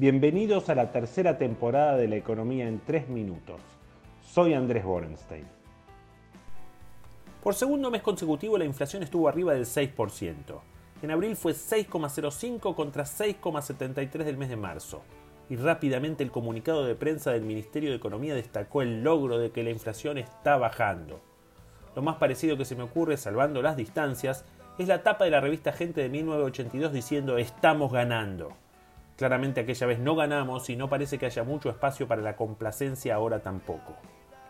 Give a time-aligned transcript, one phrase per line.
[0.00, 3.60] Bienvenidos a la tercera temporada de la economía en 3 minutos.
[4.22, 5.44] Soy Andrés Borenstein.
[7.42, 10.60] Por segundo mes consecutivo la inflación estuvo arriba del 6%.
[11.02, 15.02] En abril fue 6,05 contra 6,73 del mes de marzo.
[15.50, 19.64] Y rápidamente el comunicado de prensa del Ministerio de Economía destacó el logro de que
[19.64, 21.20] la inflación está bajando.
[21.96, 24.44] Lo más parecido que se me ocurre, salvando las distancias,
[24.78, 28.52] es la tapa de la revista Gente de 1982 diciendo estamos ganando.
[29.18, 33.16] Claramente aquella vez no ganamos y no parece que haya mucho espacio para la complacencia
[33.16, 33.96] ahora tampoco.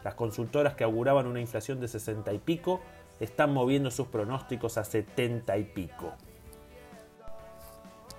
[0.05, 2.83] Las consultoras que auguraban una inflación de 60 y pico
[3.19, 6.13] están moviendo sus pronósticos a 70 y pico.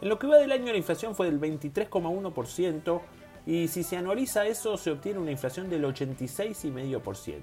[0.01, 3.01] En lo que va del año la inflación fue del 23,1%
[3.45, 7.41] y si se anualiza eso se obtiene una inflación del 86,5%.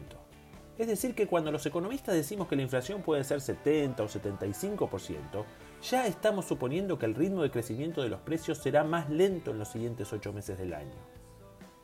[0.79, 5.45] Es decir, que cuando los economistas decimos que la inflación puede ser 70 o 75%,
[5.91, 9.59] ya estamos suponiendo que el ritmo de crecimiento de los precios será más lento en
[9.59, 10.95] los siguientes 8 meses del año.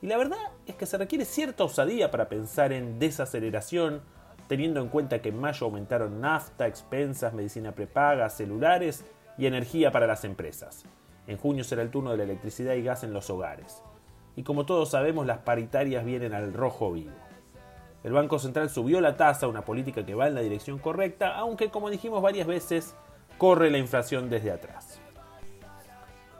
[0.00, 4.02] Y la verdad es que se requiere cierta osadía para pensar en desaceleración,
[4.48, 9.04] teniendo en cuenta que en mayo aumentaron nafta, expensas, medicina prepaga, celulares
[9.38, 10.84] y energía para las empresas.
[11.28, 13.82] En junio será el turno de la electricidad y gas en los hogares.
[14.34, 17.12] Y como todos sabemos, las paritarias vienen al rojo vivo.
[18.02, 21.70] El Banco Central subió la tasa, una política que va en la dirección correcta, aunque
[21.70, 22.96] como dijimos varias veces,
[23.42, 25.00] corre la inflación desde atrás.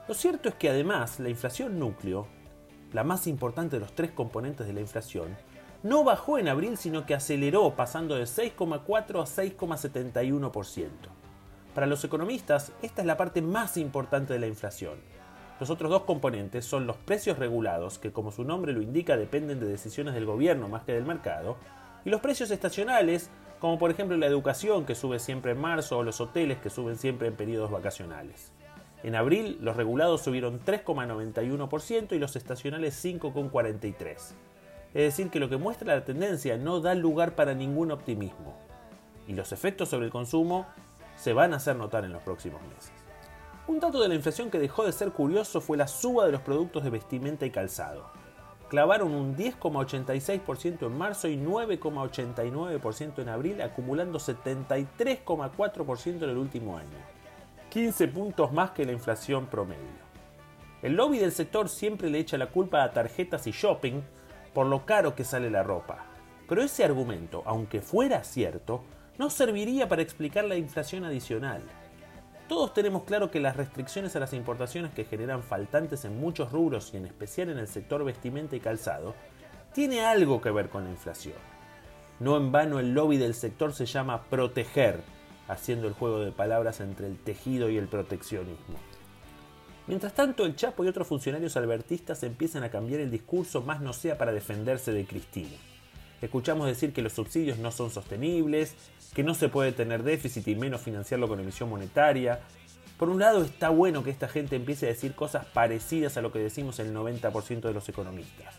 [0.07, 2.27] Lo cierto es que además la inflación núcleo,
[2.93, 5.35] la más importante de los tres componentes de la inflación,
[5.83, 10.87] no bajó en abril sino que aceleró pasando de 6,4 a 6,71%.
[11.75, 14.97] Para los economistas, esta es la parte más importante de la inflación,
[15.59, 19.59] los otros dos componentes son los precios regulados, que como su nombre lo indica dependen
[19.59, 21.57] de decisiones del gobierno más que del mercado,
[22.05, 23.29] y los precios estacionales,
[23.63, 26.97] como por ejemplo la educación que sube siempre en marzo o los hoteles que suben
[26.97, 28.51] siempre en periodos vacacionales.
[29.03, 34.17] En abril los regulados subieron 3,91% y los estacionales 5,43%.
[34.93, 38.53] Es decir, que lo que muestra la tendencia no da lugar para ningún optimismo.
[39.29, 40.67] Y los efectos sobre el consumo
[41.15, 42.91] se van a hacer notar en los próximos meses.
[43.67, 46.41] Un dato de la inflación que dejó de ser curioso fue la suba de los
[46.41, 48.11] productos de vestimenta y calzado.
[48.73, 56.97] Clavaron un 10,86% en marzo y 9,89% en abril, acumulando 73,4% en el último año.
[57.69, 60.01] 15 puntos más que la inflación promedio.
[60.81, 64.01] El lobby del sector siempre le echa la culpa a tarjetas y shopping
[64.55, 66.05] por lo caro que sale la ropa.
[66.49, 68.81] Pero ese argumento, aunque fuera cierto,
[69.19, 71.61] no serviría para explicar la inflación adicional.
[72.47, 76.93] Todos tenemos claro que las restricciones a las importaciones que generan faltantes en muchos rubros
[76.93, 79.15] y en especial en el sector vestimenta y calzado,
[79.73, 81.37] tiene algo que ver con la inflación.
[82.19, 85.01] No en vano el lobby del sector se llama proteger,
[85.47, 88.77] haciendo el juego de palabras entre el tejido y el proteccionismo.
[89.87, 93.93] Mientras tanto, el Chapo y otros funcionarios albertistas empiezan a cambiar el discurso más no
[93.93, 95.57] sea para defenderse de Cristina.
[96.23, 98.75] Escuchamos decir que los subsidios no son sostenibles,
[99.13, 102.39] que no se puede tener déficit y menos financiarlo con emisión monetaria.
[102.97, 106.31] Por un lado está bueno que esta gente empiece a decir cosas parecidas a lo
[106.31, 108.55] que decimos el 90% de los economistas.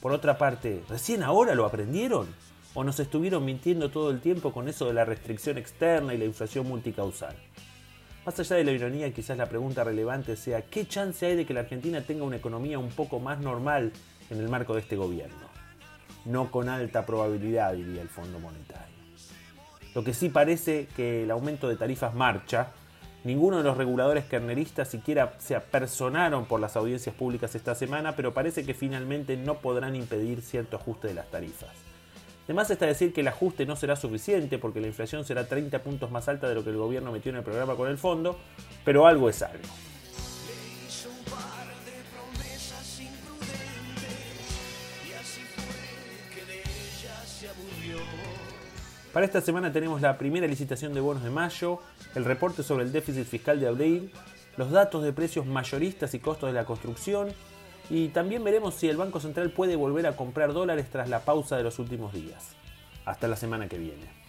[0.00, 2.26] Por otra parte, ¿recién ahora lo aprendieron?
[2.72, 6.24] ¿O nos estuvieron mintiendo todo el tiempo con eso de la restricción externa y la
[6.24, 7.36] inflación multicausal?
[8.24, 11.52] Más allá de la ironía, quizás la pregunta relevante sea ¿qué chance hay de que
[11.52, 13.92] la Argentina tenga una economía un poco más normal
[14.30, 15.43] en el marco de este gobierno?
[16.24, 18.94] No con alta probabilidad, diría el Fondo Monetario.
[19.94, 22.68] Lo que sí parece que el aumento de tarifas marcha.
[23.22, 28.34] Ninguno de los reguladores kerneristas siquiera se apersonaron por las audiencias públicas esta semana, pero
[28.34, 31.70] parece que finalmente no podrán impedir cierto ajuste de las tarifas.
[32.44, 36.10] Además está decir que el ajuste no será suficiente porque la inflación será 30 puntos
[36.10, 38.38] más alta de lo que el gobierno metió en el programa con el fondo,
[38.84, 39.64] pero algo es algo.
[49.14, 51.78] Para esta semana tenemos la primera licitación de bonos de mayo,
[52.16, 54.10] el reporte sobre el déficit fiscal de abril,
[54.56, 57.28] los datos de precios mayoristas y costos de la construcción
[57.88, 61.56] y también veremos si el Banco Central puede volver a comprar dólares tras la pausa
[61.56, 62.56] de los últimos días.
[63.04, 64.23] Hasta la semana que viene.